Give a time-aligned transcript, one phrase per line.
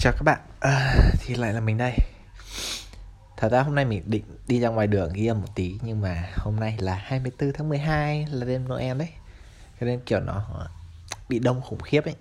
[0.00, 1.94] Chào các bạn, à, thì lại là mình đây.
[3.36, 6.00] Thật ra hôm nay mình định đi ra ngoài đường ghi âm một tí Nhưng
[6.00, 9.08] mà hôm nay là 24 tháng 12 là đêm Noel đấy.
[9.80, 10.68] Cho nên kiểu nó
[11.28, 12.14] bị đông khủng khiếp ấy.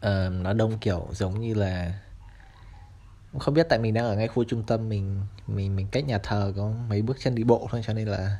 [0.00, 2.00] À, Nó đông kiểu giống như là
[3.38, 6.18] Không biết tại mình đang ở ngay khu trung tâm Mình mình mình cách nhà
[6.22, 8.38] thờ có mấy bước chân đi bộ thôi Cho nên là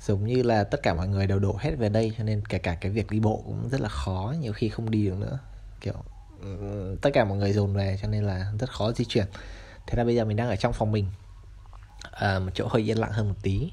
[0.00, 2.58] giống như là tất cả mọi người đều đổ hết về đây cho nên kể
[2.58, 5.38] cả cái việc đi bộ cũng rất là khó nhiều khi không đi được nữa.
[5.80, 5.94] Kiểu
[7.00, 9.26] tất cả mọi người dồn về cho nên là rất khó di chuyển.
[9.86, 11.06] Thế là bây giờ mình đang ở trong phòng mình.
[12.10, 13.70] À, một chỗ hơi yên lặng hơn một tí.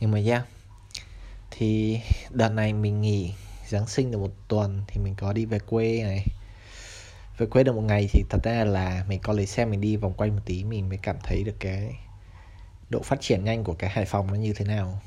[0.00, 0.44] Nhưng mà yeah
[1.58, 2.00] thì
[2.30, 3.34] đợt này mình nghỉ
[3.68, 6.24] Giáng sinh được một tuần thì mình có đi về quê này.
[7.38, 9.96] Về quê được một ngày thì thật ra là mình có lấy xe mình đi
[9.96, 11.96] vòng quanh một tí mình mới cảm thấy được cái
[12.90, 15.00] độ phát triển nhanh của cái Hải Phòng nó như thế nào.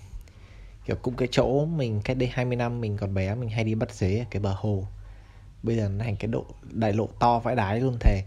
[0.85, 3.75] Kiểu cũng cái chỗ mình cách đây 20 năm mình còn bé mình hay đi
[3.75, 4.87] bắt dế ở cái bờ hồ
[5.63, 8.23] bây giờ nó thành cái độ đại lộ to vãi đái luôn thề.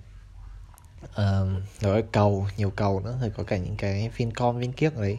[1.05, 5.19] Uh, rồi cầu nhiều cầu nữa rồi có cả những cái Vincom Vinkiếc ở đấy.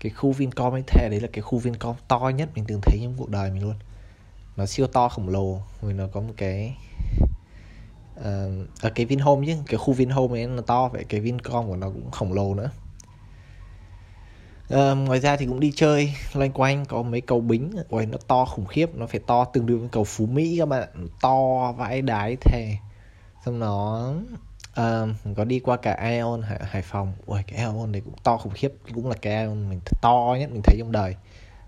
[0.00, 3.00] Cái khu Vincom ấy thề đấy là cái khu Vincom to nhất mình từng thấy
[3.02, 3.74] trong cuộc đời mình luôn.
[4.56, 6.76] Nó siêu to khổng lồ rồi nó có một cái
[8.20, 8.24] uh,
[8.80, 11.86] ở cái Vinhome chứ cái khu Vinhome ấy nó to vậy cái Vincom của nó
[11.86, 12.70] cũng khổng lồ nữa.
[14.74, 17.72] Uh, ngoài ra thì cũng đi chơi loanh quanh có mấy cầu bính.
[17.88, 20.68] Ôi nó to khủng khiếp nó phải to tương đương với cầu phú mỹ các
[20.68, 20.88] bạn.
[21.20, 22.76] To vãi đái thề.
[23.44, 24.10] Xong nó
[24.80, 27.12] uh, có đi qua cả Aeon Hải, Hải Phòng.
[27.26, 28.72] Ui cái Aeon này cũng to khủng khiếp.
[28.94, 31.16] Cũng là cái Aeon mình to nhất mình thấy trong đời.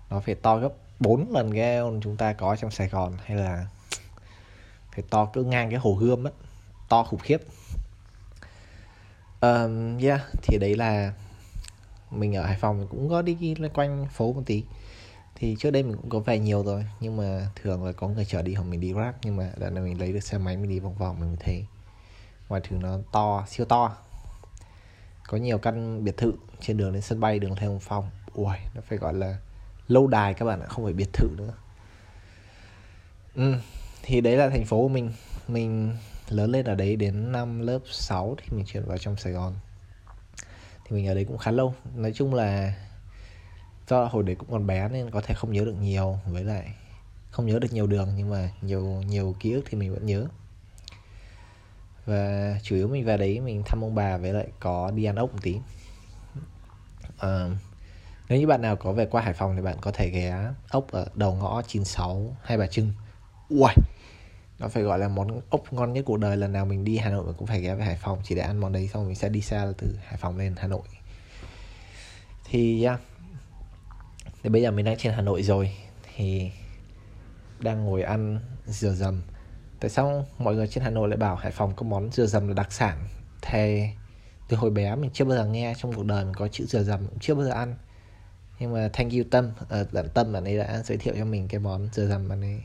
[0.09, 3.17] Nó phải to gấp 4 lần cái Aeon chúng ta có trong Sài Gòn.
[3.25, 3.65] Hay là
[4.95, 6.31] phải to cứ ngang cái hồ gươm á.
[6.89, 7.41] To khủng khiếp.
[9.41, 11.13] Um, yeah thì đấy là
[12.11, 14.63] mình ở Hải Phòng cũng có đi quanh phố một tí.
[15.35, 18.25] Thì trước đây mình cũng có về nhiều rồi nhưng mà thường là có người
[18.25, 20.57] chở đi hoặc mình đi grab nhưng mà lần này mình lấy được xe máy
[20.57, 21.65] mình đi vòng vòng mình thấy.
[22.49, 23.97] Ngoài thứ nó to siêu to.
[25.27, 28.09] Có nhiều căn biệt thự trên đường đến sân bay đường Lê Hồng Phong.
[28.33, 29.37] Ui nó phải gọi là
[29.87, 31.53] lâu đài các bạn ạ không phải biệt thự nữa.
[33.35, 33.53] Ừ,
[34.03, 35.11] thì đấy là thành phố của mình.
[35.47, 35.95] Mình
[36.29, 39.55] lớn lên ở đấy đến năm lớp 6 thì mình chuyển vào trong Sài Gòn
[40.91, 41.73] thì mình ở đấy cũng khá lâu.
[41.95, 42.73] Nói chung là
[43.87, 46.73] do hồi đấy cũng còn bé nên có thể không nhớ được nhiều với lại
[47.29, 50.27] không nhớ được nhiều đường nhưng mà nhiều nhiều ký ức thì mình vẫn nhớ.
[52.05, 55.15] Và chủ yếu mình về đấy mình thăm ông bà với lại có đi ăn
[55.15, 55.57] ốc một tí.
[57.17, 57.49] À,
[58.29, 60.91] nếu như bạn nào có về qua Hải Phòng thì bạn có thể ghé ốc
[60.91, 62.91] ở đầu ngõ 96 Hai Bà Trưng.
[63.49, 63.71] Ui
[64.61, 66.37] nó phải gọi là món ốc ngon nhất cuộc đời.
[66.37, 68.21] Lần nào mình đi Hà Nội mình cũng phải ghé về Hải Phòng.
[68.23, 70.67] Chỉ để ăn món đấy xong mình sẽ đi xa từ Hải Phòng lên Hà
[70.67, 70.81] Nội.
[72.45, 72.99] Thì yeah.
[74.43, 75.71] thì bây giờ mình đang trên Hà Nội rồi.
[76.15, 76.51] Thì
[77.59, 79.21] đang ngồi ăn dừa dầm.
[79.79, 82.47] Tại sao mọi người trên Hà Nội lại bảo Hải Phòng có món dừa dầm
[82.47, 83.07] là đặc sản?
[83.41, 83.83] Thì
[84.47, 86.83] từ hồi bé mình chưa bao giờ nghe trong cuộc đời mình có chữ dừa
[86.83, 87.75] dầm cũng chưa bao giờ ăn.
[88.59, 91.25] Nhưng mà thank you Tâm ờ, ở uh, Tâm bạn ấy đã giới thiệu cho
[91.25, 92.61] mình cái món dừa dầm bạn ấy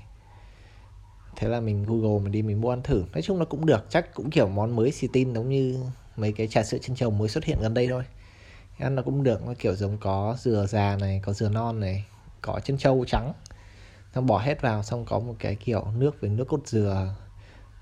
[1.36, 3.04] thế là mình google mình đi, mình mua ăn thử.
[3.12, 3.86] Nói chung là cũng được.
[3.90, 5.84] Chắc cũng kiểu món mới xì tin giống như
[6.16, 8.04] mấy cái trà sữa chân trâu mới xuất hiện gần đây thôi.
[8.78, 12.04] Ăn nó cũng được, nó kiểu giống có dừa già này, có dừa non này,
[12.40, 13.32] có chân trâu trắng.
[14.14, 17.14] Xong bỏ hết vào, xong có một cái kiểu nước với nước cốt dừa.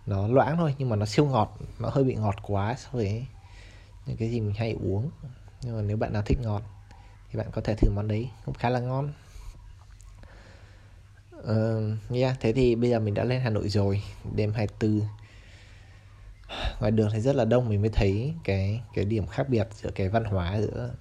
[0.07, 3.27] Nó loãng thôi, nhưng mà nó siêu ngọt, nó hơi bị ngọt quá so với
[4.07, 5.11] những cái gì mình hay uống.
[5.63, 6.63] Nhưng mà nếu bạn nào thích ngọt
[7.31, 9.13] thì bạn có thể thử món đấy, cũng khá là ngon
[11.45, 14.03] uh, yeah, thế thì bây giờ mình đã lên Hà Nội rồi
[14.35, 15.01] đêm 24
[16.81, 19.91] ngoài đường thì rất là đông mình mới thấy cái cái điểm khác biệt giữa
[19.95, 20.95] cái văn hóa giữa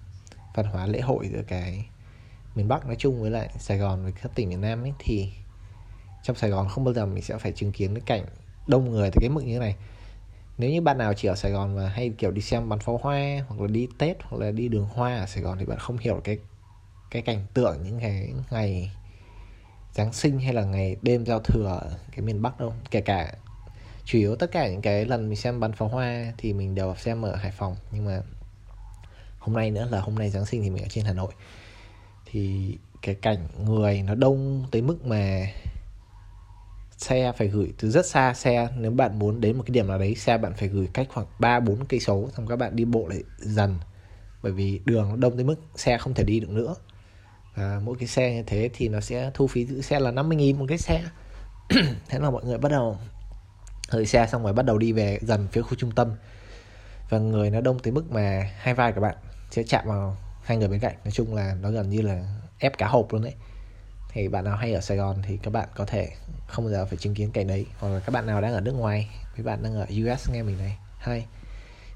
[0.55, 1.85] văn hóa lễ hội giữa cái
[2.55, 5.29] miền Bắc nói chung với lại Sài Gòn với các tỉnh miền Nam ấy thì
[6.23, 8.25] trong Sài Gòn không bao giờ mình sẽ phải chứng kiến cái cảnh
[8.67, 9.75] đông người tới cái mức như thế này.
[10.57, 12.99] Nếu như bạn nào chỉ ở Sài Gòn và hay kiểu đi xem bắn pháo
[13.03, 15.79] hoa hoặc là đi Tết hoặc là đi đường hoa ở Sài Gòn thì bạn
[15.79, 16.37] không hiểu cái
[17.11, 18.91] cái cảnh tượng những cái ngày
[19.93, 22.73] Giáng sinh hay là ngày đêm giao thừa ở cái miền Bắc đâu.
[22.91, 23.33] Kể cả
[24.05, 26.95] chủ yếu tất cả những cái lần mình xem bắn pháo hoa thì mình đều
[26.97, 27.75] xem ở Hải Phòng.
[27.91, 28.21] Nhưng mà
[29.39, 31.33] hôm nay nữa là hôm nay Giáng sinh thì mình ở trên Hà Nội.
[32.25, 35.47] Thì cái cảnh người nó đông tới mức mà
[36.97, 38.67] xe phải gửi từ rất xa xe.
[38.77, 41.27] Nếu bạn muốn đến một cái điểm nào đấy, xe bạn phải gửi cách khoảng
[41.39, 43.79] 3 4 cây số, xong các bạn đi bộ lại dần.
[44.43, 46.75] Bởi vì đường nó đông tới mức xe không thể đi được nữa
[47.55, 50.55] và mỗi cái xe như thế thì nó sẽ thu phí giữ xe là 50.000
[50.55, 51.03] một cái xe.
[52.09, 52.97] Thế là mọi người bắt đầu
[53.89, 56.11] hơi xe xong rồi bắt đầu đi về dần phía khu trung tâm.
[57.09, 59.15] Và người nó đông tới mức mà hai vai của bạn
[59.51, 60.95] sẽ chạm vào hai người bên cạnh.
[61.03, 62.23] Nói chung là nó gần như là
[62.59, 63.33] ép cá hộp luôn đấy.
[64.09, 66.09] Thì bạn nào hay ở Sài Gòn thì các bạn có thể
[66.47, 67.65] không bao giờ phải chứng kiến cảnh đấy.
[67.79, 70.43] Hoặc là các bạn nào đang ở nước ngoài, mấy bạn đang ở US nghe
[70.43, 71.25] mình này, hay.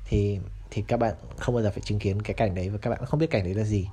[0.06, 0.40] Thì
[0.72, 3.06] thì các bạn không bao giờ phải chứng kiến cái cảnh đấy và các bạn
[3.06, 3.88] không biết cảnh đấy là gì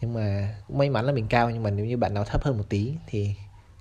[0.00, 2.42] nhưng mà cũng may mắn là mình cao nhưng mà nếu như bạn nào thấp
[2.44, 3.34] hơn một tí thì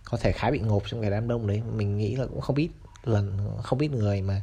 [0.04, 1.62] có thể khá bị ngộp trong cái đám đông đấy.
[1.76, 2.70] Mình nghĩ là cũng không biết
[3.04, 4.42] lần không biết người mà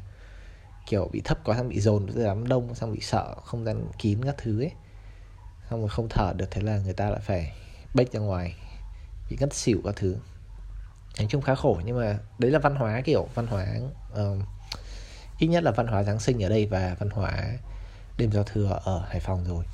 [0.86, 3.84] kiểu bị thấp quá xong bị dồn vào đám đông xong bị sợ không gian
[3.98, 4.70] kín các thứ ấy.
[5.70, 7.52] Xong rồi không thở được thế là người ta lại phải
[7.94, 8.54] bếch ra ngoài
[9.30, 10.16] bị ngất xỉu các thứ.
[11.18, 13.66] Nói chung khá khổ nhưng mà đấy là văn hóa kiểu văn hóa
[14.12, 14.38] uh,
[15.38, 17.58] ít nhất là văn hóa giáng sinh ở đây và văn hóa
[18.16, 19.64] đêm giao thừa ở hải phòng rồi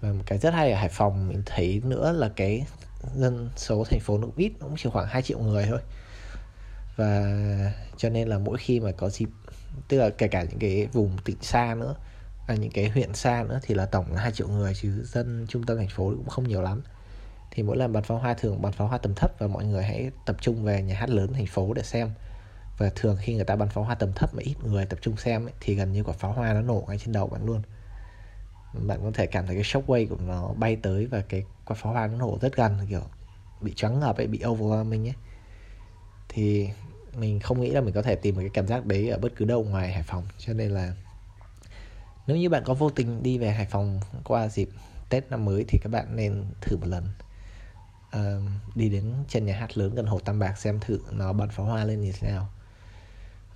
[0.00, 2.66] và một cái rất hay ở hải phòng mình thấy nữa là cái
[3.14, 5.80] dân số thành phố nó cũng ít cũng chỉ khoảng 2 triệu người thôi.
[6.96, 7.24] Và
[7.96, 9.28] cho nên là mỗi khi mà có dịp
[9.88, 11.94] tức là kể cả những cái vùng tỉnh xa nữa
[12.46, 15.46] à, những cái huyện xa nữa thì là tổng là 2 triệu người chứ dân
[15.48, 16.82] trung tâm thành phố cũng không nhiều lắm.
[17.50, 19.84] Thì mỗi lần bắn pháo hoa thường bắn pháo hoa tầm thấp và mọi người
[19.84, 22.10] hãy tập trung về nhà hát lớn thành phố để xem.
[22.78, 25.16] Và thường khi người ta bắn pháo hoa tầm thấp mà ít người tập trung
[25.16, 27.62] xem ấy, thì gần như quả pháo hoa nó nổ ngay trên đầu bạn luôn
[28.72, 31.92] bạn có thể cảm thấy cái shockwave của nó bay tới và cái quả pháo
[31.92, 33.02] hoa nó nổ rất gần kiểu
[33.60, 35.14] bị choáng ngợp ấy bị overwhelming ấy.
[36.28, 36.68] Thì
[37.14, 39.32] mình không nghĩ là mình có thể tìm được cái cảm giác đấy ở bất
[39.36, 40.24] cứ đâu ngoài Hải Phòng.
[40.38, 40.94] Cho nên là
[42.26, 44.68] nếu như bạn có vô tình đi về Hải Phòng qua dịp
[45.08, 47.08] Tết năm mới thì các bạn nên thử một lần.
[48.16, 51.48] Uh, đi đến chân nhà hát lớn gần hồ Tam Bạc xem thử nó bắn
[51.48, 52.48] pháo hoa lên như thế nào.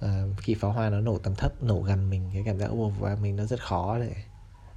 [0.04, 3.22] Uh, khi pháo hoa nó nổ tầm thấp nổ gần mình cái cảm giác overwhelming
[3.22, 4.14] mình nó rất khó để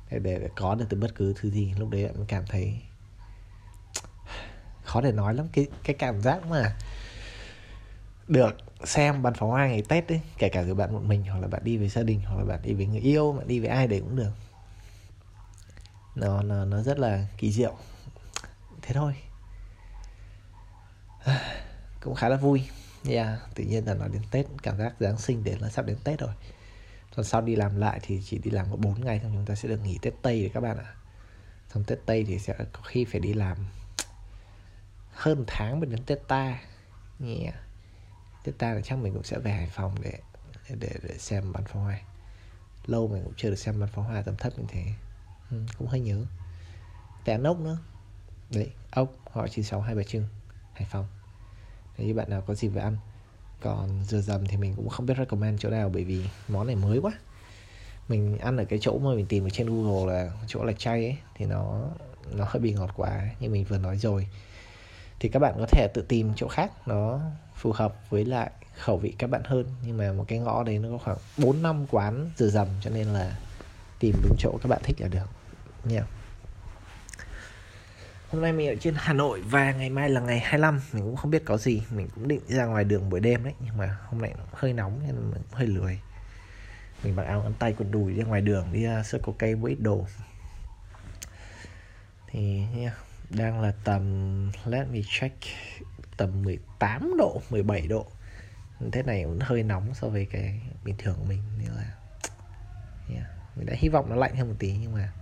[0.09, 2.81] để, để, để có được từ bất cứ thứ gì lúc đấy bạn cảm thấy
[4.83, 5.47] khó để nói lắm.
[5.53, 6.75] Cái cái cảm giác mà
[8.27, 11.39] được xem bắn pháo hoa ngày Tết ấy kể cả người bạn một mình hoặc
[11.39, 13.59] là bạn đi với gia đình hoặc là bạn đi với người yêu bạn đi
[13.59, 14.31] với ai đấy cũng được.
[16.15, 17.75] Nó nó nó rất là kỳ diệu.
[18.81, 19.15] Thế thôi.
[22.01, 22.69] Cũng khá là vui.
[23.09, 25.97] Yeah, tự nhiên là nói đến Tết cảm giác Giáng sinh đến là sắp đến
[26.03, 26.33] Tết rồi
[27.17, 29.55] tuần sau đi làm lại thì chỉ đi làm có 4 ngày thôi chúng ta
[29.55, 30.95] sẽ được nghỉ Tết Tây đấy các bạn ạ.
[31.73, 33.57] Xong Tết Tây thì sẽ có khi phải đi làm
[35.11, 36.59] hơn tháng mới đến Tết ta
[37.25, 37.55] yeah.
[38.43, 40.19] Tết ta là chắc mình cũng sẽ về Hải Phòng để
[40.69, 41.99] để, để xem bắn pháo hoa.
[42.85, 44.85] Lâu mình cũng chưa được xem bắn pháo hoa tầm thấp như thế.
[45.51, 46.25] Ừ, cũng hơi nhớ.
[47.25, 47.77] Tẻ ốc nữa.
[48.49, 50.27] Đấy ốc họ chín sáu hai bà trưng
[50.73, 51.07] Hải Phòng.
[51.97, 52.97] Nếu như bạn nào có dịp về ăn
[53.61, 56.75] còn dừa dầm thì mình cũng không biết recommend chỗ nào bởi vì món này
[56.75, 57.11] mới quá.
[58.09, 61.05] Mình ăn ở cái chỗ mà mình tìm ở trên Google là chỗ là chay
[61.05, 61.89] ấy, thì nó
[62.33, 64.27] nó hơi bị ngọt quá như mình vừa nói rồi.
[65.19, 67.19] Thì các bạn có thể tự tìm chỗ khác, nó
[67.55, 69.65] phù hợp với lại khẩu vị các bạn hơn.
[69.85, 72.89] Nhưng mà một cái ngõ đấy nó có khoảng 4 năm quán dừa dầm, cho
[72.89, 73.39] nên là
[73.99, 75.27] tìm đúng chỗ các bạn thích là được.
[75.83, 75.95] Nha.
[75.95, 76.16] yeah.
[78.31, 81.15] Hôm nay mình ở trên Hà Nội và ngày mai là ngày 25 Mình cũng
[81.15, 81.83] không biết có gì.
[81.91, 84.99] Mình cũng định ra ngoài đường buổi đêm đấy Nhưng mà hôm nay hơi nóng
[85.05, 85.99] nên mình cũng hơi lười.
[87.03, 89.71] Mình mặc áo ngắn tay quần đùi ra ngoài đường Đi uh, Circle cây với
[89.71, 90.05] ít đồ.
[92.27, 92.93] Thì yeah,
[93.29, 94.01] đang là tầm
[94.65, 95.35] Let me check
[96.17, 98.07] Tầm 18 độ 17 độ.
[98.91, 101.95] Thế này cũng hơi nóng so với cái bình thường của mình Nên là
[103.13, 103.25] yeah.
[103.55, 105.13] Mình đã hy vọng nó lạnh hơn một tí Nhưng mà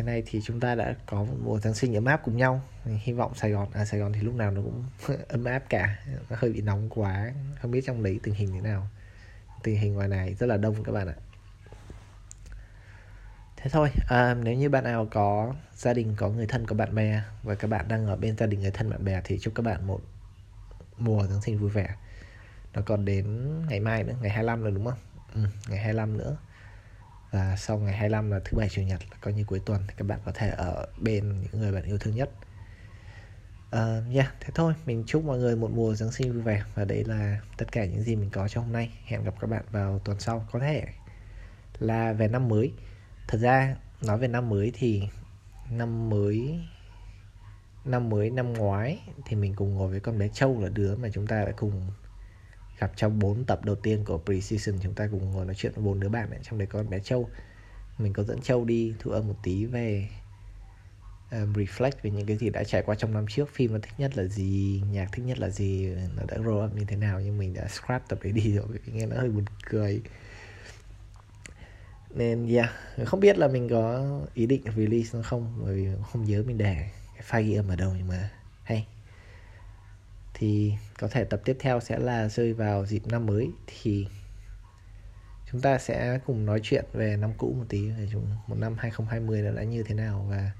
[0.00, 2.62] thế này thì chúng ta đã có một mùa Giáng sinh ấm áp cùng nhau.
[2.84, 4.84] Hy vọng Sài Gòn à Sài Gòn thì lúc nào nó cũng
[5.28, 5.98] ấm áp cả.
[6.30, 7.32] Nó hơi bị nóng quá.
[7.62, 8.88] Không biết trong đấy tình hình thế nào.
[9.62, 11.14] Tình hình ngoài này rất là đông các bạn ạ.
[13.56, 16.94] Thế thôi à, nếu như bạn nào có gia đình có người thân có bạn
[16.94, 19.54] bè và các bạn đang ở bên gia đình người thân bạn bè thì chúc
[19.54, 20.00] các bạn một
[20.98, 21.94] mùa Giáng sinh vui vẻ.
[22.74, 24.98] Nó còn đến ngày mai nữa ngày 25 rồi đúng không?
[25.34, 26.36] Ừ, ngày 25 nữa
[27.30, 29.94] và sau ngày 25 là thứ bảy chủ nhật là coi như cuối tuần thì
[29.96, 32.30] các bạn có thể ở bên những người bạn yêu thương nhất.
[33.76, 34.74] Uh, yeah, thế thôi.
[34.86, 37.84] Mình chúc mọi người một mùa Giáng sinh vui vẻ và đấy là tất cả
[37.84, 38.90] những gì mình có cho hôm nay.
[39.04, 40.84] Hẹn gặp các bạn vào tuần sau có thể
[41.78, 42.72] là về năm mới.
[43.28, 45.02] Thật ra nói về năm mới thì
[45.70, 46.60] năm mới
[47.84, 51.08] năm mới năm ngoái thì mình cùng ngồi với con bé Châu là đứa mà
[51.12, 51.86] chúng ta đã cùng
[52.80, 55.84] gặp trong 4 tập đầu tiên của pre-season chúng ta cùng ngồi nói chuyện với
[55.84, 56.40] bốn đứa bạn ấy.
[56.42, 57.28] trong đấy có bé Châu
[57.98, 60.08] mình có dẫn Châu đi thu âm một tí về
[61.32, 63.94] um, reflect về những cái gì đã trải qua trong năm trước phim nó thích
[63.98, 67.20] nhất là gì nhạc thích nhất là gì nó đã grow up như thế nào
[67.20, 70.02] nhưng mình đã scrap tập đấy đi rồi nghe nó hơi buồn cười
[72.14, 72.70] nên yeah
[73.04, 76.58] không biết là mình có ý định release nó không bởi vì không nhớ mình
[76.58, 78.30] để cái file ghi âm ở đâu nhưng mà
[78.62, 78.86] hay
[80.40, 83.50] thì có thể tập tiếp theo sẽ là rơi vào dịp năm mới.
[83.66, 84.06] Thì
[85.52, 88.76] chúng ta sẽ cùng nói chuyện về năm cũ một tí về chúng một năm
[88.78, 90.50] 2020 nó đã như thế nào và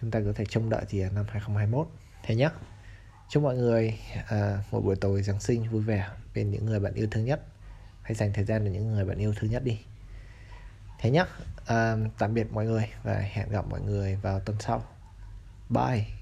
[0.00, 1.88] chúng ta có thể trông đợi gì ở năm 2021
[2.22, 2.50] thế nhé
[3.28, 3.98] chúc mọi người
[4.28, 7.40] à, một buổi tối giáng sinh vui vẻ bên những người bạn yêu thương nhất.
[8.02, 9.80] Hãy dành thời gian để những người bạn yêu thương nhất đi.
[10.98, 11.24] Thế nhé
[11.66, 14.84] à, tạm biệt mọi người và hẹn gặp mọi người vào tuần sau.
[15.68, 16.17] Bye.